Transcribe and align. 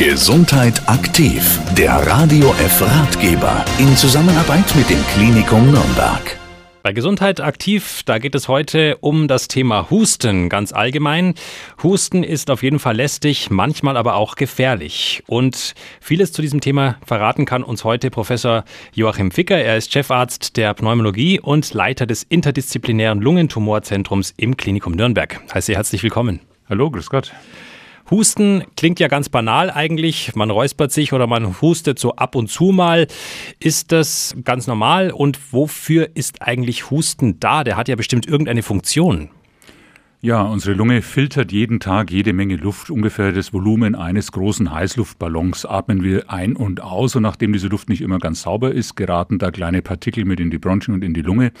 Gesundheit 0.00 0.88
aktiv, 0.88 1.60
der 1.76 1.90
Radio 2.06 2.54
F 2.54 2.80
Ratgeber 2.80 3.66
in 3.78 3.94
Zusammenarbeit 3.98 4.74
mit 4.74 4.88
dem 4.88 5.04
Klinikum 5.08 5.70
Nürnberg. 5.70 6.38
Bei 6.82 6.94
Gesundheit 6.94 7.42
aktiv, 7.42 8.00
da 8.06 8.16
geht 8.16 8.34
es 8.34 8.48
heute 8.48 8.96
um 9.02 9.28
das 9.28 9.46
Thema 9.46 9.90
Husten 9.90 10.48
ganz 10.48 10.72
allgemein. 10.72 11.34
Husten 11.82 12.22
ist 12.22 12.50
auf 12.50 12.62
jeden 12.62 12.78
Fall 12.78 12.96
lästig, 12.96 13.50
manchmal 13.50 13.98
aber 13.98 14.14
auch 14.14 14.36
gefährlich. 14.36 15.22
Und 15.26 15.74
vieles 16.00 16.32
zu 16.32 16.40
diesem 16.40 16.62
Thema 16.62 16.96
verraten 17.04 17.44
kann 17.44 17.62
uns 17.62 17.84
heute 17.84 18.10
Professor 18.10 18.64
Joachim 18.94 19.30
Ficker. 19.30 19.58
Er 19.58 19.76
ist 19.76 19.92
Chefarzt 19.92 20.56
der 20.56 20.72
Pneumologie 20.72 21.40
und 21.40 21.74
Leiter 21.74 22.06
des 22.06 22.22
interdisziplinären 22.22 23.20
Lungentumorzentrums 23.20 24.32
im 24.38 24.56
Klinikum 24.56 24.94
Nürnberg. 24.94 25.42
Heißt 25.52 25.66
Sie 25.66 25.76
herzlich 25.76 26.02
willkommen. 26.02 26.40
Hallo, 26.70 26.90
grüß 26.90 27.10
Gott. 27.10 27.34
Husten 28.10 28.64
klingt 28.76 29.00
ja 29.00 29.08
ganz 29.08 29.28
banal 29.28 29.70
eigentlich. 29.70 30.34
Man 30.34 30.50
räuspert 30.50 30.92
sich 30.92 31.12
oder 31.12 31.26
man 31.26 31.60
hustet 31.60 31.98
so 31.98 32.16
ab 32.16 32.34
und 32.34 32.48
zu 32.48 32.72
mal. 32.72 33.06
Ist 33.60 33.92
das 33.92 34.36
ganz 34.44 34.66
normal? 34.66 35.10
Und 35.10 35.52
wofür 35.52 36.10
ist 36.14 36.42
eigentlich 36.42 36.90
Husten 36.90 37.38
da? 37.40 37.64
Der 37.64 37.76
hat 37.76 37.88
ja 37.88 37.96
bestimmt 37.96 38.26
irgendeine 38.26 38.62
Funktion. 38.62 39.30
Ja, 40.22 40.42
unsere 40.42 40.76
Lunge 40.76 41.00
filtert 41.00 41.50
jeden 41.50 41.80
Tag 41.80 42.10
jede 42.10 42.34
Menge 42.34 42.56
Luft. 42.56 42.90
Ungefähr 42.90 43.32
das 43.32 43.54
Volumen 43.54 43.94
eines 43.94 44.32
großen 44.32 44.70
Heißluftballons 44.70 45.64
atmen 45.64 46.02
wir 46.02 46.30
ein 46.30 46.56
und 46.56 46.82
aus. 46.82 47.16
Und 47.16 47.22
nachdem 47.22 47.54
diese 47.54 47.68
Luft 47.68 47.88
nicht 47.88 48.02
immer 48.02 48.18
ganz 48.18 48.42
sauber 48.42 48.70
ist, 48.70 48.96
geraten 48.96 49.38
da 49.38 49.50
kleine 49.50 49.80
Partikel 49.80 50.26
mit 50.26 50.38
in 50.38 50.50
die 50.50 50.58
Bronchien 50.58 50.94
und 50.94 51.04
in 51.04 51.14
die 51.14 51.22
Lunge. 51.22 51.52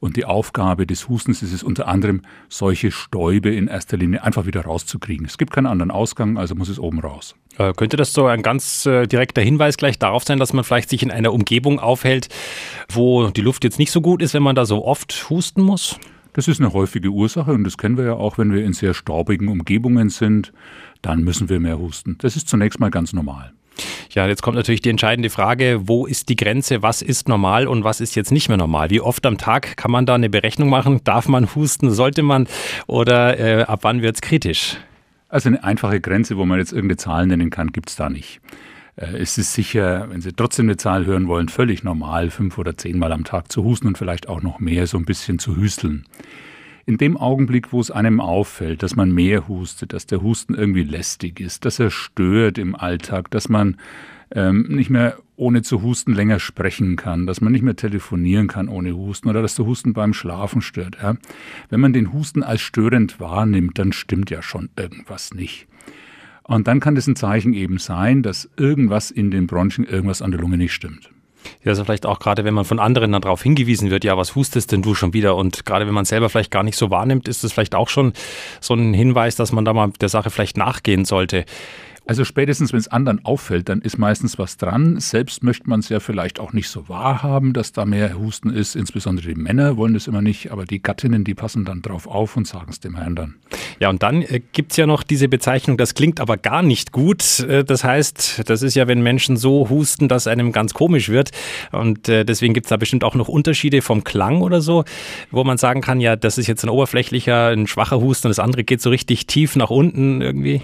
Und 0.00 0.16
die 0.16 0.24
Aufgabe 0.24 0.86
des 0.86 1.08
Hustens 1.08 1.42
ist 1.42 1.52
es 1.52 1.62
unter 1.62 1.86
anderem, 1.86 2.22
solche 2.48 2.90
Stäube 2.90 3.54
in 3.54 3.68
erster 3.68 3.98
Linie 3.98 4.24
einfach 4.24 4.46
wieder 4.46 4.62
rauszukriegen. 4.62 5.26
Es 5.26 5.36
gibt 5.38 5.52
keinen 5.52 5.66
anderen 5.66 5.90
Ausgang, 5.90 6.38
also 6.38 6.54
muss 6.54 6.70
es 6.70 6.78
oben 6.78 7.00
raus. 7.00 7.36
Äh, 7.58 7.74
könnte 7.74 7.98
das 7.98 8.12
so 8.14 8.26
ein 8.26 8.42
ganz 8.42 8.86
äh, 8.86 9.06
direkter 9.06 9.42
Hinweis 9.42 9.76
gleich 9.76 9.98
darauf 9.98 10.24
sein, 10.24 10.38
dass 10.38 10.54
man 10.54 10.64
vielleicht 10.64 10.88
sich 10.88 11.02
in 11.02 11.10
einer 11.10 11.32
Umgebung 11.32 11.78
aufhält, 11.78 12.28
wo 12.90 13.28
die 13.28 13.42
Luft 13.42 13.62
jetzt 13.64 13.78
nicht 13.78 13.90
so 13.90 14.00
gut 14.00 14.22
ist, 14.22 14.32
wenn 14.32 14.42
man 14.42 14.56
da 14.56 14.64
so 14.64 14.84
oft 14.86 15.28
husten 15.28 15.62
muss? 15.62 15.98
Das 16.32 16.48
ist 16.48 16.60
eine 16.60 16.72
häufige 16.72 17.10
Ursache 17.10 17.52
und 17.52 17.64
das 17.64 17.76
kennen 17.76 17.96
wir 17.96 18.04
ja 18.04 18.14
auch, 18.14 18.38
wenn 18.38 18.52
wir 18.52 18.64
in 18.64 18.72
sehr 18.72 18.94
staubigen 18.94 19.48
Umgebungen 19.48 20.08
sind, 20.08 20.52
dann 21.02 21.22
müssen 21.22 21.48
wir 21.48 21.60
mehr 21.60 21.78
husten. 21.78 22.16
Das 22.18 22.36
ist 22.36 22.48
zunächst 22.48 22.78
mal 22.78 22.90
ganz 22.90 23.12
normal. 23.12 23.52
Ja, 24.12 24.26
jetzt 24.26 24.42
kommt 24.42 24.56
natürlich 24.56 24.80
die 24.80 24.90
entscheidende 24.90 25.30
Frage, 25.30 25.82
wo 25.84 26.06
ist 26.06 26.28
die 26.28 26.36
Grenze, 26.36 26.82
was 26.82 27.02
ist 27.02 27.28
normal 27.28 27.66
und 27.66 27.84
was 27.84 28.00
ist 28.00 28.14
jetzt 28.14 28.32
nicht 28.32 28.48
mehr 28.48 28.58
normal? 28.58 28.90
Wie 28.90 29.00
oft 29.00 29.24
am 29.26 29.38
Tag 29.38 29.76
kann 29.76 29.90
man 29.90 30.06
da 30.06 30.14
eine 30.14 30.30
Berechnung 30.30 30.68
machen? 30.68 31.00
Darf 31.04 31.28
man 31.28 31.54
husten, 31.54 31.90
sollte 31.90 32.22
man 32.22 32.46
oder 32.86 33.38
äh, 33.38 33.62
ab 33.62 33.80
wann 33.82 34.02
wird 34.02 34.16
es 34.16 34.20
kritisch? 34.20 34.76
Also 35.28 35.48
eine 35.48 35.62
einfache 35.62 36.00
Grenze, 36.00 36.36
wo 36.36 36.44
man 36.44 36.58
jetzt 36.58 36.72
irgendeine 36.72 36.96
Zahl 36.96 37.26
nennen 37.26 37.50
kann, 37.50 37.68
gibt 37.68 37.90
es 37.90 37.96
da 37.96 38.10
nicht. 38.10 38.40
Äh, 38.96 39.18
es 39.18 39.38
ist 39.38 39.52
sicher, 39.54 40.08
wenn 40.10 40.20
Sie 40.20 40.32
trotzdem 40.32 40.66
eine 40.66 40.76
Zahl 40.76 41.06
hören 41.06 41.28
wollen, 41.28 41.48
völlig 41.48 41.84
normal, 41.84 42.30
fünf 42.30 42.58
oder 42.58 42.76
zehnmal 42.76 43.12
am 43.12 43.24
Tag 43.24 43.50
zu 43.52 43.64
husten 43.64 43.86
und 43.86 43.98
vielleicht 43.98 44.28
auch 44.28 44.42
noch 44.42 44.58
mehr, 44.58 44.86
so 44.86 44.98
ein 44.98 45.04
bisschen 45.04 45.38
zu 45.38 45.56
hüsteln 45.56 46.04
in 46.86 46.98
dem 46.98 47.16
Augenblick, 47.16 47.72
wo 47.72 47.80
es 47.80 47.90
einem 47.90 48.20
auffällt, 48.20 48.82
dass 48.82 48.96
man 48.96 49.12
mehr 49.12 49.48
hustet, 49.48 49.92
dass 49.92 50.06
der 50.06 50.22
Husten 50.22 50.54
irgendwie 50.54 50.84
lästig 50.84 51.40
ist, 51.40 51.64
dass 51.64 51.78
er 51.78 51.90
stört 51.90 52.58
im 52.58 52.74
Alltag, 52.74 53.30
dass 53.30 53.48
man 53.48 53.76
ähm, 54.32 54.66
nicht 54.68 54.90
mehr 54.90 55.16
ohne 55.36 55.62
zu 55.62 55.82
husten 55.82 56.12
länger 56.12 56.38
sprechen 56.38 56.96
kann, 56.96 57.26
dass 57.26 57.40
man 57.40 57.52
nicht 57.52 57.62
mehr 57.62 57.76
telefonieren 57.76 58.46
kann 58.46 58.68
ohne 58.68 58.94
Husten 58.94 59.28
oder 59.28 59.42
dass 59.42 59.54
der 59.54 59.66
Husten 59.66 59.92
beim 59.92 60.12
Schlafen 60.12 60.60
stört. 60.60 60.98
Ja? 61.02 61.16
Wenn 61.68 61.80
man 61.80 61.92
den 61.92 62.12
Husten 62.12 62.42
als 62.42 62.60
störend 62.60 63.18
wahrnimmt, 63.20 63.78
dann 63.78 63.92
stimmt 63.92 64.30
ja 64.30 64.42
schon 64.42 64.68
irgendwas 64.76 65.34
nicht. 65.34 65.66
Und 66.42 66.66
dann 66.66 66.80
kann 66.80 66.94
das 66.94 67.06
ein 67.06 67.16
Zeichen 67.16 67.54
eben 67.54 67.78
sein, 67.78 68.22
dass 68.22 68.50
irgendwas 68.56 69.10
in 69.10 69.30
den 69.30 69.46
Bronchien, 69.46 69.86
irgendwas 69.86 70.20
an 70.20 70.30
der 70.30 70.40
Lunge 70.40 70.58
nicht 70.58 70.72
stimmt. 70.72 71.10
Ja, 71.64 71.70
also 71.70 71.84
vielleicht 71.84 72.06
auch 72.06 72.18
gerade, 72.18 72.44
wenn 72.44 72.54
man 72.54 72.64
von 72.64 72.78
anderen 72.78 73.12
dann 73.12 73.22
darauf 73.22 73.42
hingewiesen 73.42 73.90
wird, 73.90 74.04
ja, 74.04 74.16
was 74.16 74.34
hustest 74.34 74.72
denn 74.72 74.82
du 74.82 74.94
schon 74.94 75.12
wieder? 75.12 75.36
Und 75.36 75.66
gerade 75.66 75.86
wenn 75.86 75.94
man 75.94 76.04
selber 76.04 76.28
vielleicht 76.28 76.50
gar 76.50 76.62
nicht 76.62 76.76
so 76.76 76.90
wahrnimmt, 76.90 77.28
ist 77.28 77.44
es 77.44 77.52
vielleicht 77.52 77.74
auch 77.74 77.88
schon 77.88 78.12
so 78.60 78.74
ein 78.74 78.94
Hinweis, 78.94 79.36
dass 79.36 79.52
man 79.52 79.64
da 79.64 79.72
mal 79.72 79.90
der 80.00 80.08
Sache 80.08 80.30
vielleicht 80.30 80.56
nachgehen 80.56 81.04
sollte. 81.04 81.44
Also 82.10 82.24
spätestens, 82.24 82.72
wenn 82.72 82.80
es 82.80 82.88
anderen 82.88 83.24
auffällt, 83.24 83.68
dann 83.68 83.82
ist 83.82 83.96
meistens 83.96 84.36
was 84.36 84.56
dran. 84.56 84.98
Selbst 84.98 85.44
möchte 85.44 85.70
man 85.70 85.78
es 85.78 85.90
ja 85.90 86.00
vielleicht 86.00 86.40
auch 86.40 86.52
nicht 86.52 86.68
so 86.68 86.88
wahrhaben, 86.88 87.52
dass 87.52 87.70
da 87.70 87.84
mehr 87.84 88.18
Husten 88.18 88.50
ist. 88.50 88.74
Insbesondere 88.74 89.28
die 89.28 89.40
Männer 89.40 89.76
wollen 89.76 89.94
das 89.94 90.08
immer 90.08 90.20
nicht, 90.20 90.50
aber 90.50 90.64
die 90.64 90.82
Gattinnen, 90.82 91.22
die 91.22 91.34
passen 91.34 91.64
dann 91.64 91.82
drauf 91.82 92.08
auf 92.08 92.36
und 92.36 92.48
sagen 92.48 92.66
es 92.70 92.80
dem 92.80 92.96
Herrn 92.96 93.14
dann. 93.14 93.36
Ja, 93.78 93.90
und 93.90 94.02
dann 94.02 94.22
äh, 94.22 94.40
gibt 94.40 94.72
es 94.72 94.76
ja 94.76 94.88
noch 94.88 95.04
diese 95.04 95.28
Bezeichnung, 95.28 95.76
das 95.76 95.94
klingt 95.94 96.18
aber 96.18 96.36
gar 96.36 96.64
nicht 96.64 96.90
gut. 96.90 97.38
Äh, 97.48 97.62
das 97.62 97.84
heißt, 97.84 98.42
das 98.50 98.62
ist 98.62 98.74
ja, 98.74 98.88
wenn 98.88 99.02
Menschen 99.02 99.36
so 99.36 99.68
husten, 99.70 100.08
dass 100.08 100.26
einem 100.26 100.50
ganz 100.50 100.74
komisch 100.74 101.10
wird. 101.10 101.30
Und 101.70 102.08
äh, 102.08 102.24
deswegen 102.24 102.54
gibt 102.54 102.66
es 102.66 102.70
da 102.70 102.76
bestimmt 102.76 103.04
auch 103.04 103.14
noch 103.14 103.28
Unterschiede 103.28 103.82
vom 103.82 104.02
Klang 104.02 104.42
oder 104.42 104.60
so, 104.60 104.82
wo 105.30 105.44
man 105.44 105.58
sagen 105.58 105.80
kann, 105.80 106.00
ja, 106.00 106.16
das 106.16 106.38
ist 106.38 106.48
jetzt 106.48 106.64
ein 106.64 106.70
oberflächlicher, 106.70 107.50
ein 107.50 107.68
schwacher 107.68 108.00
Husten 108.00 108.26
und 108.26 108.30
das 108.30 108.40
andere 108.40 108.64
geht 108.64 108.80
so 108.80 108.90
richtig 108.90 109.28
tief 109.28 109.54
nach 109.54 109.70
unten 109.70 110.22
irgendwie. 110.22 110.60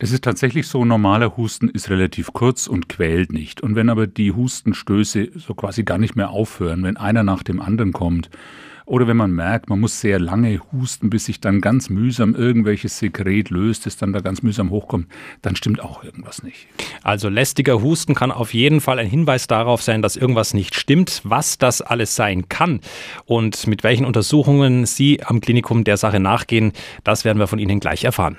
Es 0.00 0.12
ist 0.12 0.22
tatsächlich 0.22 0.68
so, 0.68 0.84
normaler 0.84 1.36
Husten 1.36 1.68
ist 1.68 1.90
relativ 1.90 2.32
kurz 2.32 2.68
und 2.68 2.88
quält 2.88 3.32
nicht. 3.32 3.62
Und 3.62 3.74
wenn 3.74 3.90
aber 3.90 4.06
die 4.06 4.30
Hustenstöße 4.30 5.30
so 5.34 5.54
quasi 5.54 5.82
gar 5.82 5.98
nicht 5.98 6.14
mehr 6.14 6.30
aufhören, 6.30 6.84
wenn 6.84 6.96
einer 6.96 7.24
nach 7.24 7.42
dem 7.42 7.60
anderen 7.60 7.92
kommt, 7.92 8.30
oder 8.86 9.06
wenn 9.06 9.16
man 9.16 9.32
merkt, 9.32 9.68
man 9.68 9.80
muss 9.80 10.00
sehr 10.00 10.18
lange 10.18 10.60
husten, 10.72 11.10
bis 11.10 11.26
sich 11.26 11.40
dann 11.40 11.60
ganz 11.60 11.90
mühsam 11.90 12.34
irgendwelches 12.34 12.98
Sekret 12.98 13.50
löst, 13.50 13.84
das 13.86 13.96
dann 13.96 14.12
da 14.12 14.20
ganz 14.20 14.42
mühsam 14.42 14.70
hochkommt, 14.70 15.08
dann 15.42 15.56
stimmt 15.56 15.80
auch 15.80 16.04
irgendwas 16.04 16.42
nicht. 16.42 16.68
Also 17.02 17.28
lästiger 17.28 17.82
Husten 17.82 18.14
kann 18.14 18.30
auf 18.30 18.54
jeden 18.54 18.80
Fall 18.80 18.98
ein 18.98 19.06
Hinweis 19.06 19.46
darauf 19.46 19.82
sein, 19.82 20.00
dass 20.00 20.16
irgendwas 20.16 20.54
nicht 20.54 20.74
stimmt. 20.74 21.20
Was 21.24 21.58
das 21.58 21.82
alles 21.82 22.14
sein 22.14 22.48
kann 22.48 22.80
und 23.26 23.66
mit 23.66 23.84
welchen 23.84 24.06
Untersuchungen 24.06 24.86
Sie 24.86 25.22
am 25.22 25.40
Klinikum 25.40 25.84
der 25.84 25.96
Sache 25.98 26.20
nachgehen, 26.20 26.72
das 27.04 27.26
werden 27.26 27.40
wir 27.40 27.48
von 27.48 27.58
Ihnen 27.58 27.80
gleich 27.80 28.04
erfahren. 28.04 28.38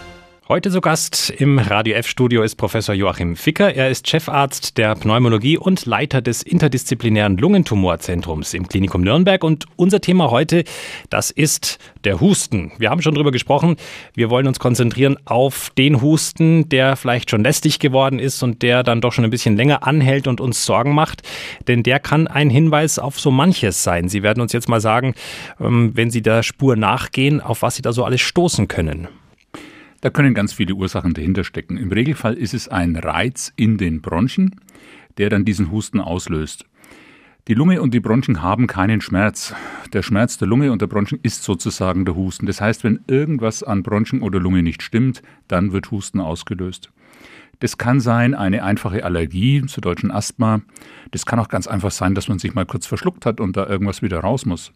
Heute 0.51 0.69
zu 0.69 0.81
Gast 0.81 1.29
im 1.29 1.59
Radio 1.59 1.95
F-Studio 1.95 2.43
ist 2.43 2.55
Professor 2.55 2.93
Joachim 2.93 3.37
Ficker. 3.37 3.73
Er 3.73 3.89
ist 3.89 4.09
Chefarzt 4.09 4.77
der 4.77 4.95
Pneumologie 4.95 5.57
und 5.57 5.85
Leiter 5.85 6.21
des 6.21 6.43
interdisziplinären 6.43 7.37
Lungentumorzentrums 7.37 8.53
im 8.53 8.67
Klinikum 8.67 8.99
Nürnberg. 8.99 9.45
Und 9.45 9.63
unser 9.77 10.01
Thema 10.01 10.29
heute, 10.29 10.65
das 11.09 11.31
ist 11.31 11.79
der 12.03 12.19
Husten. 12.19 12.73
Wir 12.77 12.89
haben 12.89 13.01
schon 13.01 13.15
drüber 13.15 13.31
gesprochen. 13.31 13.77
Wir 14.13 14.29
wollen 14.29 14.45
uns 14.45 14.59
konzentrieren 14.59 15.15
auf 15.23 15.69
den 15.77 16.01
Husten, 16.01 16.67
der 16.67 16.97
vielleicht 16.97 17.29
schon 17.29 17.43
lästig 17.43 17.79
geworden 17.79 18.19
ist 18.19 18.43
und 18.43 18.61
der 18.61 18.83
dann 18.83 18.99
doch 18.99 19.13
schon 19.13 19.23
ein 19.23 19.31
bisschen 19.31 19.55
länger 19.55 19.87
anhält 19.87 20.27
und 20.27 20.41
uns 20.41 20.65
Sorgen 20.65 20.93
macht. 20.93 21.21
Denn 21.69 21.81
der 21.81 22.01
kann 22.01 22.27
ein 22.27 22.49
Hinweis 22.49 22.99
auf 22.99 23.21
so 23.21 23.31
manches 23.31 23.83
sein. 23.83 24.09
Sie 24.09 24.21
werden 24.21 24.41
uns 24.41 24.51
jetzt 24.51 24.67
mal 24.67 24.81
sagen, 24.81 25.15
ähm, 25.61 25.91
wenn 25.93 26.11
Sie 26.11 26.21
der 26.21 26.43
Spur 26.43 26.75
nachgehen, 26.75 27.39
auf 27.39 27.61
was 27.61 27.75
Sie 27.75 27.81
da 27.81 27.93
so 27.93 28.03
alles 28.03 28.19
stoßen 28.19 28.67
können. 28.67 29.07
Da 30.01 30.09
können 30.09 30.33
ganz 30.33 30.51
viele 30.51 30.73
Ursachen 30.73 31.13
dahinter 31.13 31.43
stecken. 31.43 31.77
Im 31.77 31.91
Regelfall 31.91 32.33
ist 32.33 32.55
es 32.55 32.67
ein 32.67 32.95
Reiz 32.95 33.53
in 33.55 33.77
den 33.77 34.01
Bronchien, 34.01 34.55
der 35.17 35.29
dann 35.29 35.45
diesen 35.45 35.71
Husten 35.71 35.99
auslöst. 35.99 36.65
Die 37.47 37.53
Lunge 37.53 37.81
und 37.81 37.93
die 37.93 37.99
Bronchien 37.99 38.41
haben 38.41 38.65
keinen 38.65 39.01
Schmerz. 39.01 39.53
Der 39.93 40.01
Schmerz 40.01 40.37
der 40.37 40.47
Lunge 40.47 40.71
und 40.71 40.81
der 40.81 40.87
Bronchien 40.87 41.19
ist 41.21 41.43
sozusagen 41.43 42.05
der 42.05 42.15
Husten. 42.15 42.47
Das 42.47 42.61
heißt, 42.61 42.83
wenn 42.83 43.01
irgendwas 43.07 43.61
an 43.61 43.83
Bronchien 43.83 44.21
oder 44.21 44.39
Lunge 44.39 44.63
nicht 44.63 44.81
stimmt, 44.81 45.21
dann 45.47 45.71
wird 45.71 45.91
Husten 45.91 46.19
ausgelöst. 46.19 46.91
Das 47.59 47.77
kann 47.77 47.99
sein 47.99 48.33
eine 48.33 48.63
einfache 48.63 49.03
Allergie, 49.03 49.63
zu 49.67 49.81
deutschen 49.81 50.09
Asthma. 50.09 50.61
Das 51.11 51.27
kann 51.27 51.39
auch 51.39 51.47
ganz 51.47 51.67
einfach 51.67 51.91
sein, 51.91 52.15
dass 52.15 52.27
man 52.27 52.39
sich 52.39 52.55
mal 52.55 52.65
kurz 52.65 52.87
verschluckt 52.87 53.27
hat 53.27 53.39
und 53.39 53.55
da 53.55 53.67
irgendwas 53.67 54.01
wieder 54.01 54.19
raus 54.19 54.47
muss. 54.47 54.71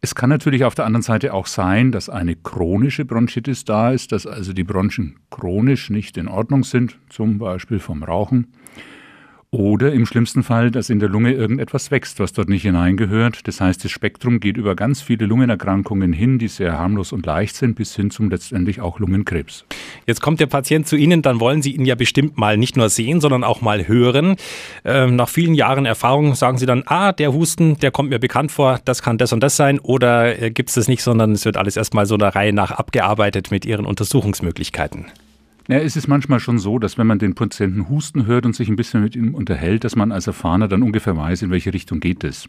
Es 0.00 0.14
kann 0.14 0.30
natürlich 0.30 0.64
auf 0.64 0.74
der 0.74 0.84
anderen 0.84 1.02
Seite 1.02 1.32
auch 1.32 1.46
sein, 1.46 1.90
dass 1.90 2.08
eine 2.08 2.36
chronische 2.36 3.04
Bronchitis 3.04 3.64
da 3.64 3.90
ist, 3.92 4.12
dass 4.12 4.26
also 4.26 4.52
die 4.52 4.64
Bronchien 4.64 5.16
chronisch 5.30 5.90
nicht 5.90 6.16
in 6.16 6.28
Ordnung 6.28 6.64
sind, 6.64 6.98
zum 7.08 7.38
Beispiel 7.38 7.78
vom 7.78 8.02
Rauchen. 8.02 8.52
Oder 9.52 9.92
im 9.92 10.06
schlimmsten 10.06 10.42
Fall, 10.42 10.72
dass 10.72 10.90
in 10.90 10.98
der 10.98 11.08
Lunge 11.08 11.32
irgendetwas 11.32 11.92
wächst, 11.92 12.18
was 12.18 12.32
dort 12.32 12.48
nicht 12.48 12.62
hineingehört. 12.62 13.46
Das 13.46 13.60
heißt, 13.60 13.84
das 13.84 13.92
Spektrum 13.92 14.40
geht 14.40 14.56
über 14.56 14.74
ganz 14.74 15.00
viele 15.00 15.26
Lungenerkrankungen 15.26 16.12
hin, 16.12 16.38
die 16.38 16.48
sehr 16.48 16.76
harmlos 16.76 17.12
und 17.12 17.24
leicht 17.24 17.54
sind, 17.54 17.76
bis 17.76 17.94
hin 17.94 18.10
zum 18.10 18.28
letztendlich 18.28 18.80
auch 18.80 18.98
Lungenkrebs. 18.98 19.64
Jetzt 20.04 20.20
kommt 20.20 20.40
der 20.40 20.46
Patient 20.46 20.88
zu 20.88 20.96
Ihnen, 20.96 21.22
dann 21.22 21.38
wollen 21.38 21.62
Sie 21.62 21.70
ihn 21.70 21.84
ja 21.84 21.94
bestimmt 21.94 22.36
mal 22.36 22.56
nicht 22.56 22.76
nur 22.76 22.88
sehen, 22.88 23.20
sondern 23.20 23.44
auch 23.44 23.60
mal 23.60 23.86
hören. 23.86 24.36
Ähm, 24.84 25.14
nach 25.14 25.28
vielen 25.28 25.54
Jahren 25.54 25.86
Erfahrung 25.86 26.34
sagen 26.34 26.58
Sie 26.58 26.66
dann, 26.66 26.82
ah, 26.86 27.12
der 27.12 27.32
Husten, 27.32 27.78
der 27.78 27.92
kommt 27.92 28.10
mir 28.10 28.18
bekannt 28.18 28.50
vor, 28.50 28.80
das 28.84 29.00
kann 29.00 29.16
das 29.16 29.32
und 29.32 29.40
das 29.40 29.56
sein. 29.56 29.78
Oder 29.78 30.42
äh, 30.42 30.50
gibt 30.50 30.70
es 30.70 30.74
das 30.74 30.88
nicht, 30.88 31.02
sondern 31.02 31.32
es 31.32 31.44
wird 31.44 31.56
alles 31.56 31.76
erstmal 31.76 32.06
so 32.06 32.16
einer 32.16 32.34
Reihe 32.34 32.52
nach 32.52 32.72
abgearbeitet 32.72 33.52
mit 33.52 33.64
Ihren 33.64 33.86
Untersuchungsmöglichkeiten? 33.86 35.06
Ja, 35.68 35.78
es 35.78 35.96
ist 35.96 36.06
manchmal 36.06 36.38
schon 36.38 36.60
so, 36.60 36.78
dass 36.78 36.96
wenn 36.96 37.08
man 37.08 37.18
den 37.18 37.34
Patienten 37.34 37.88
husten 37.88 38.26
hört 38.26 38.46
und 38.46 38.54
sich 38.54 38.68
ein 38.68 38.76
bisschen 38.76 39.02
mit 39.02 39.16
ihm 39.16 39.34
unterhält, 39.34 39.82
dass 39.82 39.96
man 39.96 40.12
als 40.12 40.28
Erfahrener 40.28 40.68
dann 40.68 40.82
ungefähr 40.82 41.16
weiß, 41.16 41.42
in 41.42 41.50
welche 41.50 41.74
Richtung 41.74 41.98
geht 41.98 42.22
es. 42.22 42.46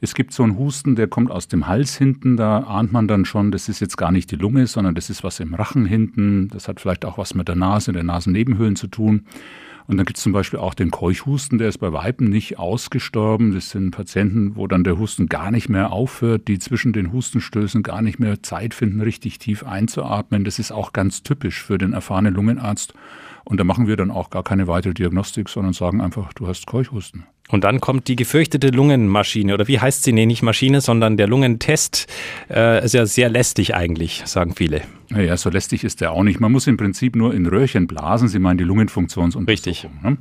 Es 0.00 0.14
gibt 0.14 0.32
so 0.32 0.44
einen 0.44 0.56
Husten, 0.56 0.96
der 0.96 1.08
kommt 1.08 1.30
aus 1.30 1.48
dem 1.48 1.66
Hals 1.66 1.98
hinten, 1.98 2.36
da 2.36 2.60
ahnt 2.60 2.92
man 2.92 3.06
dann 3.06 3.26
schon, 3.26 3.50
das 3.50 3.68
ist 3.68 3.80
jetzt 3.80 3.96
gar 3.96 4.12
nicht 4.12 4.30
die 4.30 4.36
Lunge, 4.36 4.66
sondern 4.66 4.94
das 4.94 5.10
ist 5.10 5.24
was 5.24 5.40
im 5.40 5.52
Rachen 5.54 5.84
hinten. 5.84 6.48
Das 6.48 6.68
hat 6.68 6.80
vielleicht 6.80 7.04
auch 7.04 7.18
was 7.18 7.34
mit 7.34 7.48
der 7.48 7.56
Nase, 7.56 7.92
der 7.92 8.04
Nasennebenhöhlen 8.04 8.76
zu 8.76 8.86
tun. 8.86 9.26
Und 9.88 9.96
dann 9.96 10.04
gibt 10.04 10.18
es 10.18 10.22
zum 10.22 10.32
Beispiel 10.32 10.58
auch 10.58 10.74
den 10.74 10.90
Keuchhusten, 10.90 11.56
der 11.56 11.70
ist 11.70 11.78
bei 11.78 11.94
Weiben 11.94 12.28
nicht 12.28 12.58
ausgestorben. 12.58 13.54
Das 13.54 13.70
sind 13.70 13.90
Patienten, 13.90 14.54
wo 14.54 14.66
dann 14.66 14.84
der 14.84 14.98
Husten 14.98 15.28
gar 15.28 15.50
nicht 15.50 15.70
mehr 15.70 15.92
aufhört, 15.92 16.46
die 16.46 16.58
zwischen 16.58 16.92
den 16.92 17.10
Hustenstößen 17.10 17.82
gar 17.82 18.02
nicht 18.02 18.18
mehr 18.18 18.42
Zeit 18.42 18.74
finden, 18.74 19.00
richtig 19.00 19.38
tief 19.38 19.64
einzuatmen. 19.64 20.44
Das 20.44 20.58
ist 20.58 20.72
auch 20.72 20.92
ganz 20.92 21.22
typisch 21.22 21.62
für 21.62 21.78
den 21.78 21.94
erfahrenen 21.94 22.34
Lungenarzt. 22.34 22.92
Und 23.44 23.58
da 23.58 23.64
machen 23.64 23.86
wir 23.86 23.96
dann 23.96 24.10
auch 24.10 24.28
gar 24.28 24.44
keine 24.44 24.66
weitere 24.66 24.92
Diagnostik, 24.92 25.48
sondern 25.48 25.72
sagen 25.72 26.02
einfach, 26.02 26.34
du 26.34 26.46
hast 26.46 26.66
Keuchhusten. 26.66 27.24
Und 27.50 27.64
dann 27.64 27.80
kommt 27.80 28.08
die 28.08 28.16
gefürchtete 28.16 28.68
Lungenmaschine, 28.68 29.54
oder 29.54 29.68
wie 29.68 29.80
heißt 29.80 30.04
sie? 30.04 30.12
Nee, 30.12 30.26
nicht 30.26 30.42
Maschine, 30.42 30.80
sondern 30.80 31.16
der 31.16 31.26
Lungentest. 31.26 32.06
Äh, 32.50 32.84
ist 32.84 32.94
ja 32.94 33.06
sehr 33.06 33.30
lästig 33.30 33.74
eigentlich, 33.74 34.22
sagen 34.26 34.54
viele. 34.54 34.82
Naja, 35.08 35.36
so 35.36 35.48
lästig 35.48 35.84
ist 35.84 36.00
der 36.00 36.12
auch 36.12 36.22
nicht. 36.22 36.40
Man 36.40 36.52
muss 36.52 36.66
im 36.66 36.76
Prinzip 36.76 37.16
nur 37.16 37.34
in 37.34 37.46
Röhrchen 37.46 37.86
blasen. 37.86 38.28
Sie 38.28 38.38
meinen 38.38 38.58
die 38.58 38.64
Lungenfunktionsuntersuchung. 38.64 39.48
Richtig. 39.48 39.88
Ne? 40.02 40.18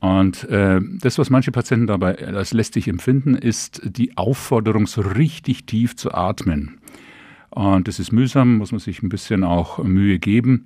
Und 0.00 0.44
äh, 0.48 0.80
das, 1.00 1.18
was 1.18 1.30
manche 1.30 1.52
Patienten 1.52 1.86
dabei 1.86 2.18
als 2.18 2.52
lästig 2.52 2.88
empfinden, 2.88 3.34
ist 3.34 3.82
die 3.84 4.16
Aufforderung, 4.16 4.86
so 4.86 5.02
richtig 5.02 5.66
tief 5.66 5.94
zu 5.94 6.12
atmen. 6.12 6.78
Und 7.50 7.86
das 7.86 7.98
ist 7.98 8.10
mühsam, 8.10 8.56
muss 8.56 8.72
man 8.72 8.78
sich 8.78 9.02
ein 9.02 9.08
bisschen 9.08 9.44
auch 9.44 9.78
Mühe 9.78 10.18
geben. 10.18 10.64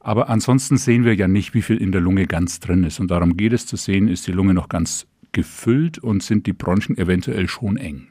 Aber 0.00 0.28
ansonsten 0.28 0.76
sehen 0.76 1.04
wir 1.04 1.14
ja 1.14 1.28
nicht, 1.28 1.54
wie 1.54 1.62
viel 1.62 1.78
in 1.78 1.92
der 1.92 2.00
Lunge 2.00 2.26
ganz 2.26 2.60
drin 2.60 2.84
ist. 2.84 3.00
Und 3.00 3.10
darum 3.10 3.36
geht 3.36 3.52
es 3.52 3.66
zu 3.66 3.76
sehen, 3.76 4.08
ist 4.08 4.26
die 4.26 4.32
Lunge 4.32 4.52
noch 4.52 4.68
ganz 4.68 5.06
gefüllt 5.34 5.98
und 5.98 6.22
sind 6.22 6.46
die 6.46 6.54
Bronchien 6.54 6.96
eventuell 6.96 7.46
schon 7.48 7.76
eng. 7.76 8.06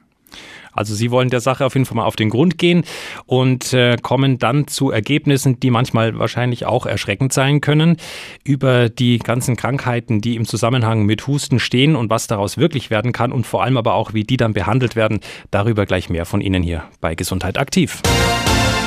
Also 0.74 0.96
Sie 0.96 1.12
wollen 1.12 1.30
der 1.30 1.40
Sache 1.40 1.66
auf 1.66 1.76
jeden 1.76 1.86
Fall 1.86 1.98
mal 1.98 2.06
auf 2.06 2.16
den 2.16 2.30
Grund 2.30 2.58
gehen 2.58 2.84
und 3.26 3.74
äh, 3.74 3.98
kommen 4.02 4.40
dann 4.40 4.68
zu 4.68 4.92
Ergebnissen, 4.92 5.60
die 5.60 5.70
manchmal 5.70 6.18
wahrscheinlich 6.18 6.66
auch 6.66 6.86
erschreckend 6.86 7.32
sein 7.32 7.62
können, 7.62 7.98
über 8.44 8.90
die 8.90 9.20
ganzen 9.20 9.56
Krankheiten, 9.56 10.22
die 10.22 10.36
im 10.36 10.46
Zusammenhang 10.46 11.06
mit 11.06 11.28
Husten 11.28 11.60
stehen 11.60 11.96
und 11.96 12.10
was 12.10 12.28
daraus 12.28 12.58
wirklich 12.58 12.90
werden 12.90 13.12
kann 13.12 13.32
und 13.32 13.46
vor 13.46 13.64
allem 13.64 13.78
aber 13.78 13.94
auch, 13.94 14.14
wie 14.14 14.24
die 14.24 14.38
dann 14.38 14.54
behandelt 14.54 14.96
werden. 14.96 15.20
Darüber 15.52 15.86
gleich 15.86 16.10
mehr 16.10 16.26
von 16.26 16.42
Ihnen 16.42 16.64
hier 16.64 16.84
bei 17.02 17.16
Gesundheit 17.16 17.58
aktiv. 17.58 18.02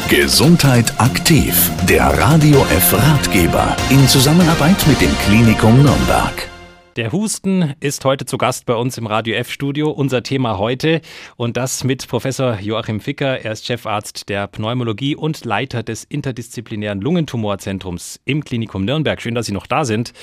Gesundheit 0.08 1.00
aktiv, 1.00 1.70
der 1.88 2.04
Radio 2.06 2.60
F 2.70 2.92
Ratgeber 2.92 3.76
in 3.90 4.06
Zusammenarbeit 4.06 4.86
mit 4.86 5.00
dem 5.00 5.10
Klinikum 5.18 5.82
Nürnberg. 5.82 6.55
Der 6.96 7.12
Husten 7.12 7.74
ist 7.80 8.06
heute 8.06 8.24
zu 8.24 8.38
Gast 8.38 8.64
bei 8.64 8.72
uns 8.72 8.96
im 8.96 9.06
Radio 9.06 9.34
F 9.34 9.50
Studio. 9.50 9.90
Unser 9.90 10.22
Thema 10.22 10.56
heute 10.56 11.02
und 11.36 11.58
das 11.58 11.84
mit 11.84 12.08
Professor 12.08 12.58
Joachim 12.58 13.00
Ficker. 13.00 13.38
Er 13.44 13.52
ist 13.52 13.66
Chefarzt 13.66 14.30
der 14.30 14.46
Pneumologie 14.46 15.14
und 15.14 15.44
Leiter 15.44 15.82
des 15.82 16.04
interdisziplinären 16.04 17.02
Lungentumorzentrums 17.02 18.22
im 18.24 18.42
Klinikum 18.42 18.86
Nürnberg. 18.86 19.20
Schön, 19.20 19.34
dass 19.34 19.44
Sie 19.44 19.52
noch 19.52 19.66
da 19.66 19.84
sind. 19.84 20.14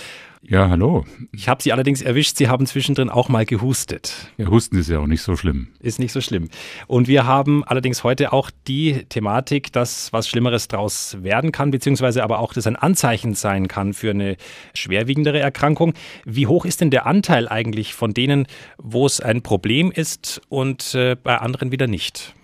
Ja, 0.45 0.69
hallo. 0.69 1.05
Ich 1.31 1.47
habe 1.47 1.63
Sie 1.63 1.71
allerdings 1.71 2.01
erwischt, 2.01 2.35
Sie 2.35 2.49
haben 2.49 2.65
zwischendrin 2.65 3.09
auch 3.09 3.29
mal 3.29 3.45
gehustet. 3.45 4.29
Ja, 4.37 4.47
Husten 4.47 4.77
ist 4.77 4.89
ja 4.89 4.99
auch 4.99 5.07
nicht 5.07 5.21
so 5.21 5.37
schlimm. 5.37 5.69
Ist 5.79 5.99
nicht 5.99 6.11
so 6.11 6.19
schlimm. 6.19 6.49
Und 6.87 7.07
wir 7.07 7.25
haben 7.25 7.63
allerdings 7.63 8.03
heute 8.03 8.33
auch 8.33 8.51
die 8.67 9.05
Thematik, 9.07 9.71
dass 9.71 10.11
was 10.11 10.27
Schlimmeres 10.27 10.67
draus 10.67 11.17
werden 11.21 11.53
kann, 11.53 11.71
beziehungsweise 11.71 12.25
aber 12.25 12.39
auch, 12.39 12.53
dass 12.53 12.67
ein 12.67 12.75
Anzeichen 12.75 13.35
sein 13.35 13.69
kann 13.69 13.93
für 13.93 14.09
eine 14.09 14.35
schwerwiegendere 14.73 15.39
Erkrankung. 15.39 15.93
Wie 16.25 16.45
hoch 16.45 16.65
ist 16.65 16.81
denn 16.81 16.91
der 16.91 17.05
Anteil 17.05 17.47
eigentlich 17.47 17.93
von 17.93 18.13
denen, 18.13 18.45
wo 18.77 19.05
es 19.05 19.21
ein 19.21 19.43
Problem 19.43 19.91
ist 19.91 20.41
und 20.49 20.93
äh, 20.93 21.15
bei 21.15 21.37
anderen 21.37 21.71
wieder 21.71 21.87
nicht? 21.87 22.35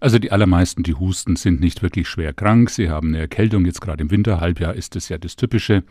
Also 0.00 0.18
die 0.18 0.32
allermeisten, 0.32 0.82
die 0.82 0.94
husten, 0.94 1.36
sind 1.36 1.60
nicht 1.60 1.82
wirklich 1.82 2.08
schwer 2.08 2.32
krank. 2.32 2.70
Sie 2.70 2.88
haben 2.88 3.08
eine 3.08 3.18
Erkältung, 3.18 3.66
jetzt 3.66 3.80
gerade 3.82 4.02
im 4.02 4.10
Winterhalbjahr 4.10 4.74
ist 4.74 4.96
das 4.96 5.10
ja 5.10 5.18
das 5.18 5.36
Typische. 5.36 5.84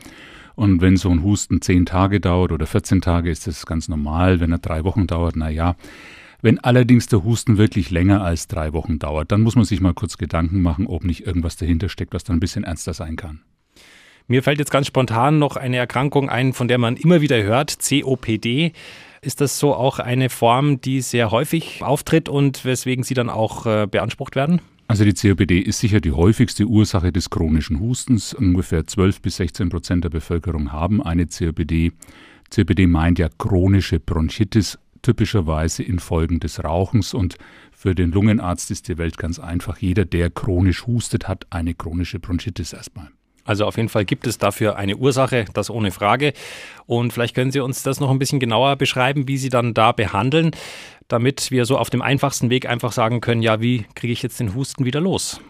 Und 0.55 0.81
wenn 0.81 0.97
so 0.97 1.09
ein 1.09 1.23
Husten 1.23 1.61
zehn 1.61 1.85
Tage 1.85 2.19
dauert 2.19 2.51
oder 2.51 2.65
14 2.65 3.01
Tage, 3.01 3.29
ist 3.29 3.47
das 3.47 3.65
ganz 3.65 3.87
normal. 3.87 4.39
Wenn 4.39 4.51
er 4.51 4.59
drei 4.59 4.83
Wochen 4.83 5.07
dauert, 5.07 5.35
na 5.35 5.49
ja. 5.49 5.75
Wenn 6.41 6.59
allerdings 6.59 7.07
der 7.07 7.23
Husten 7.23 7.57
wirklich 7.57 7.91
länger 7.91 8.23
als 8.23 8.47
drei 8.47 8.73
Wochen 8.73 8.97
dauert, 8.97 9.31
dann 9.31 9.41
muss 9.41 9.55
man 9.55 9.65
sich 9.65 9.79
mal 9.79 9.93
kurz 9.93 10.17
Gedanken 10.17 10.61
machen, 10.61 10.87
ob 10.87 11.03
nicht 11.03 11.25
irgendwas 11.25 11.55
dahinter 11.55 11.87
steckt, 11.87 12.13
was 12.13 12.23
dann 12.23 12.37
ein 12.37 12.39
bisschen 12.39 12.63
ernster 12.63 12.93
sein 12.93 13.15
kann. 13.15 13.41
Mir 14.27 14.43
fällt 14.43 14.59
jetzt 14.59 14.71
ganz 14.71 14.87
spontan 14.87 15.39
noch 15.39 15.55
eine 15.55 15.77
Erkrankung 15.77 16.29
ein, 16.29 16.53
von 16.53 16.67
der 16.67 16.77
man 16.77 16.95
immer 16.95 17.21
wieder 17.21 17.41
hört, 17.43 17.77
COPD. 17.79 18.71
Ist 19.21 19.41
das 19.41 19.59
so 19.59 19.75
auch 19.75 19.99
eine 19.99 20.29
Form, 20.29 20.81
die 20.81 21.01
sehr 21.01 21.29
häufig 21.29 21.83
auftritt 21.83 22.27
und 22.27 22.65
weswegen 22.65 23.03
sie 23.03 23.13
dann 23.13 23.29
auch 23.29 23.65
äh, 23.67 23.87
beansprucht 23.87 24.35
werden? 24.35 24.61
Also 24.91 25.05
die 25.05 25.13
COPD 25.13 25.59
ist 25.59 25.79
sicher 25.79 26.01
die 26.01 26.11
häufigste 26.11 26.65
Ursache 26.65 27.13
des 27.13 27.29
chronischen 27.29 27.79
Hustens. 27.79 28.33
Ungefähr 28.33 28.85
12 28.85 29.21
bis 29.21 29.37
16 29.37 29.69
Prozent 29.69 30.03
der 30.03 30.09
Bevölkerung 30.09 30.73
haben 30.73 31.01
eine 31.01 31.27
COPD. 31.27 31.93
COPD 32.53 32.87
meint 32.87 33.17
ja 33.17 33.29
chronische 33.37 34.01
Bronchitis, 34.01 34.77
typischerweise 35.01 35.81
infolgen 35.81 36.41
des 36.41 36.61
Rauchens. 36.61 37.13
Und 37.13 37.37
für 37.71 37.95
den 37.95 38.11
Lungenarzt 38.11 38.69
ist 38.69 38.89
die 38.89 38.97
Welt 38.97 39.17
ganz 39.17 39.39
einfach. 39.39 39.77
Jeder, 39.77 40.03
der 40.03 40.29
chronisch 40.29 40.85
hustet, 40.85 41.29
hat 41.29 41.47
eine 41.51 41.73
chronische 41.73 42.19
Bronchitis 42.19 42.73
erstmal. 42.73 43.11
Also 43.45 43.65
auf 43.65 43.77
jeden 43.77 43.89
Fall 43.89 44.03
gibt 44.03 44.27
es 44.27 44.39
dafür 44.39 44.75
eine 44.75 44.97
Ursache, 44.97 45.45
das 45.53 45.69
ohne 45.69 45.91
Frage. 45.91 46.33
Und 46.85 47.13
vielleicht 47.13 47.33
können 47.33 47.51
Sie 47.51 47.61
uns 47.61 47.81
das 47.81 48.01
noch 48.01 48.11
ein 48.11 48.19
bisschen 48.19 48.41
genauer 48.41 48.75
beschreiben, 48.75 49.29
wie 49.29 49.37
Sie 49.37 49.49
dann 49.49 49.73
da 49.73 49.93
behandeln 49.93 50.51
damit 51.11 51.51
wir 51.51 51.65
so 51.65 51.77
auf 51.77 51.89
dem 51.89 52.01
einfachsten 52.01 52.49
Weg 52.49 52.67
einfach 52.67 52.91
sagen 52.91 53.21
können, 53.21 53.41
ja, 53.41 53.61
wie 53.61 53.85
kriege 53.95 54.13
ich 54.13 54.21
jetzt 54.21 54.39
den 54.39 54.55
Husten 54.55 54.85
wieder 54.85 55.01
los? 55.01 55.41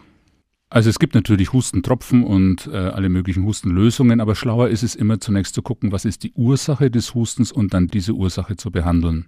Also 0.70 0.88
es 0.88 0.98
gibt 0.98 1.14
natürlich 1.14 1.52
Hustentropfen 1.52 2.24
und 2.24 2.66
äh, 2.66 2.76
alle 2.76 3.10
möglichen 3.10 3.44
Hustenlösungen, 3.44 4.20
aber 4.20 4.34
schlauer 4.34 4.68
ist 4.68 4.82
es 4.82 4.94
immer 4.94 5.20
zunächst 5.20 5.54
zu 5.54 5.60
gucken, 5.60 5.92
was 5.92 6.06
ist 6.06 6.22
die 6.22 6.32
Ursache 6.32 6.90
des 6.90 7.14
Hustens 7.14 7.52
und 7.52 7.74
dann 7.74 7.88
diese 7.88 8.14
Ursache 8.14 8.56
zu 8.56 8.70
behandeln. 8.70 9.26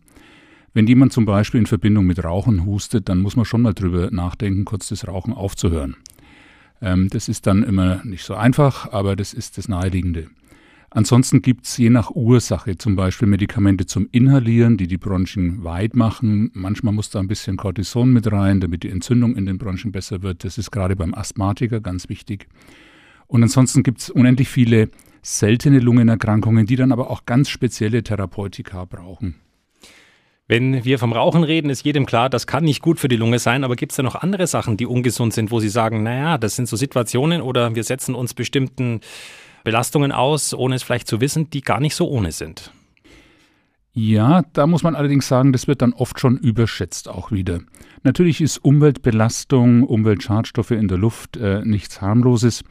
Wenn 0.72 0.86
jemand 0.86 1.12
zum 1.12 1.26
Beispiel 1.26 1.60
in 1.60 1.66
Verbindung 1.66 2.06
mit 2.06 2.24
Rauchen 2.24 2.64
hustet, 2.64 3.08
dann 3.08 3.20
muss 3.20 3.36
man 3.36 3.44
schon 3.44 3.62
mal 3.62 3.74
drüber 3.74 4.10
nachdenken, 4.10 4.64
kurz 4.64 4.88
das 4.88 5.06
Rauchen 5.06 5.34
aufzuhören. 5.34 5.96
Ähm, 6.80 7.10
das 7.10 7.28
ist 7.28 7.46
dann 7.46 7.62
immer 7.62 8.02
nicht 8.04 8.24
so 8.24 8.34
einfach, 8.34 8.90
aber 8.90 9.14
das 9.14 9.34
ist 9.34 9.58
das 9.58 9.68
Naheliegende. 9.68 10.28
Ansonsten 10.96 11.42
gibt 11.42 11.66
es 11.66 11.76
je 11.76 11.90
nach 11.90 12.12
Ursache 12.12 12.78
zum 12.78 12.94
Beispiel 12.94 13.26
Medikamente 13.26 13.84
zum 13.84 14.08
Inhalieren, 14.12 14.76
die 14.76 14.86
die 14.86 14.96
Bronchien 14.96 15.64
weit 15.64 15.96
machen. 15.96 16.52
Manchmal 16.54 16.94
muss 16.94 17.10
da 17.10 17.18
ein 17.18 17.26
bisschen 17.26 17.56
Cortison 17.56 18.12
mit 18.12 18.30
rein, 18.30 18.60
damit 18.60 18.84
die 18.84 18.90
Entzündung 18.90 19.34
in 19.34 19.44
den 19.44 19.58
Bronchien 19.58 19.90
besser 19.90 20.22
wird. 20.22 20.44
Das 20.44 20.56
ist 20.56 20.70
gerade 20.70 20.94
beim 20.94 21.12
Asthmatiker 21.12 21.80
ganz 21.80 22.08
wichtig. 22.08 22.46
Und 23.26 23.42
ansonsten 23.42 23.82
gibt 23.82 24.02
es 24.02 24.10
unendlich 24.10 24.48
viele 24.48 24.88
seltene 25.20 25.80
Lungenerkrankungen, 25.80 26.64
die 26.64 26.76
dann 26.76 26.92
aber 26.92 27.10
auch 27.10 27.26
ganz 27.26 27.48
spezielle 27.48 28.04
Therapeutika 28.04 28.84
brauchen. 28.84 29.34
Wenn 30.46 30.84
wir 30.84 31.00
vom 31.00 31.12
Rauchen 31.12 31.42
reden, 31.42 31.70
ist 31.70 31.84
jedem 31.84 32.06
klar, 32.06 32.30
das 32.30 32.46
kann 32.46 32.62
nicht 32.62 32.82
gut 32.82 33.00
für 33.00 33.08
die 33.08 33.16
Lunge 33.16 33.40
sein, 33.40 33.64
aber 33.64 33.74
gibt 33.74 33.90
es 33.90 33.96
da 33.96 34.04
noch 34.04 34.14
andere 34.14 34.46
Sachen, 34.46 34.76
die 34.76 34.86
ungesund 34.86 35.32
sind, 35.32 35.50
wo 35.50 35.58
Sie 35.58 35.70
sagen, 35.70 36.04
naja, 36.04 36.38
das 36.38 36.54
sind 36.54 36.68
so 36.68 36.76
Situationen 36.76 37.40
oder 37.40 37.74
wir 37.74 37.82
setzen 37.82 38.14
uns 38.14 38.34
bestimmten 38.34 39.00
Belastungen 39.64 40.12
aus, 40.12 40.54
ohne 40.54 40.76
es 40.76 40.82
vielleicht 40.82 41.08
zu 41.08 41.20
wissen, 41.20 41.50
die 41.50 41.62
gar 41.62 41.80
nicht 41.80 41.94
so 41.96 42.08
ohne 42.08 42.30
sind. 42.32 42.72
Ja, 43.96 44.42
da 44.52 44.66
muss 44.66 44.82
man 44.82 44.96
allerdings 44.96 45.28
sagen, 45.28 45.52
das 45.52 45.68
wird 45.68 45.80
dann 45.80 45.92
oft 45.92 46.18
schon 46.18 46.36
überschätzt 46.36 47.08
auch 47.08 47.30
wieder. 47.30 47.60
Natürlich 48.02 48.40
ist 48.40 48.58
Umweltbelastung, 48.58 49.84
Umweltschadstoffe 49.84 50.72
in 50.72 50.88
der 50.88 50.98
Luft 50.98 51.36
äh, 51.36 51.64
nichts 51.64 52.00
harmloses, 52.00 52.64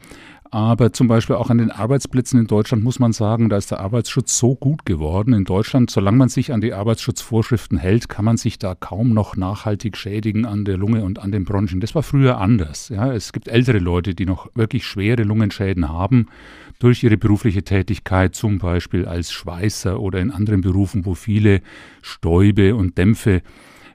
aber 0.50 0.92
zum 0.92 1.08
Beispiel 1.08 1.36
auch 1.36 1.50
an 1.50 1.58
den 1.58 1.70
Arbeitsplätzen 1.70 2.38
in 2.38 2.46
Deutschland 2.46 2.84
muss 2.84 2.98
man 2.98 3.12
sagen, 3.12 3.48
da 3.48 3.56
ist 3.56 3.70
der 3.70 3.80
Arbeitsschutz 3.80 4.38
so 4.38 4.54
gut 4.54 4.86
geworden. 4.86 5.32
In 5.32 5.44
Deutschland, 5.44 5.90
solange 5.90 6.18
man 6.18 6.28
sich 6.28 6.52
an 6.52 6.60
die 6.60 6.72
Arbeitsschutzvorschriften 6.72 7.78
hält, 7.78 8.08
kann 8.08 8.24
man 8.24 8.36
sich 8.36 8.58
da 8.58 8.74
kaum 8.74 9.14
noch 9.14 9.36
nachhaltig 9.36 9.96
schädigen 9.96 10.46
an 10.46 10.64
der 10.64 10.76
Lunge 10.76 11.02
und 11.02 11.18
an 11.18 11.32
den 11.32 11.44
Bronchien. 11.44 11.80
Das 11.80 11.94
war 11.94 12.02
früher 12.02 12.38
anders. 12.38 12.88
Ja, 12.88 13.12
es 13.12 13.32
gibt 13.32 13.48
ältere 13.48 13.78
Leute, 13.78 14.14
die 14.14 14.26
noch 14.26 14.48
wirklich 14.54 14.86
schwere 14.86 15.22
Lungenschäden 15.22 15.88
haben 15.88 16.28
durch 16.78 17.02
ihre 17.02 17.16
berufliche 17.16 17.62
Tätigkeit, 17.62 18.34
zum 18.34 18.58
Beispiel 18.58 19.06
als 19.06 19.32
Schweißer 19.32 19.98
oder 19.98 20.20
in 20.20 20.30
anderen 20.30 20.60
Berufen, 20.60 21.04
wo 21.06 21.14
viele 21.14 21.62
Stäube 22.02 22.76
und 22.76 22.98
Dämpfe 22.98 23.42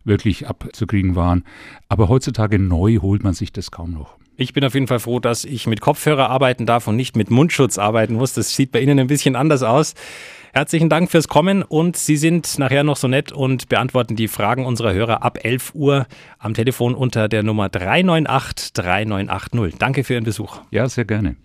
wirklich 0.04 0.48
abzukriegen 0.48 1.16
waren. 1.16 1.44
Aber 1.88 2.10
heutzutage 2.10 2.60
neu 2.60 2.98
holt 2.98 3.24
man 3.24 3.34
sich 3.34 3.54
das 3.54 3.72
kaum 3.72 3.92
noch. 3.92 4.18
Ich 4.40 4.54
bin 4.54 4.64
auf 4.64 4.74
jeden 4.74 4.88
Fall 4.88 5.00
froh, 5.00 5.20
dass 5.20 5.44
ich 5.44 5.68
mit 5.68 5.82
Kopfhörer 5.82 6.30
arbeiten 6.30 6.66
darf 6.66 6.88
und 6.88 6.96
nicht 6.96 7.18
mit 7.18 7.30
Mundschutz 7.30 7.78
arbeiten 7.78 8.14
muss. 8.14 8.34
Das 8.34 8.56
sieht 8.56 8.72
bei 8.72 8.80
Ihnen 8.80 8.98
ein 8.98 9.08
bisschen 9.08 9.36
anders 9.36 9.64
aus. 9.64 9.96
Herzlichen 10.54 10.88
Dank 10.88 11.12
fürs 11.12 11.28
Kommen 11.28 11.62
und 11.62 11.98
Sie 11.98 12.16
sind 12.16 12.58
nachher 12.58 12.86
noch 12.86 12.96
so 12.96 13.10
nett 13.10 13.34
und 13.34 13.68
beantworten 13.68 14.16
die 14.16 14.30
Fragen 14.30 14.66
unserer 14.66 14.94
Hörer 14.94 15.24
ab 15.24 15.40
11 15.44 15.76
Uhr 15.76 16.08
am 16.38 16.54
Telefon 16.54 16.96
unter 16.96 17.28
der 17.28 17.44
Nummer 17.44 17.68
398 17.68 18.72
3980. 18.72 19.78
Danke 19.78 20.06
für 20.06 20.14
Ihren 20.14 20.24
Besuch. 20.24 20.62
Ja, 20.72 20.88
sehr 20.88 21.04
gerne. 21.04 21.36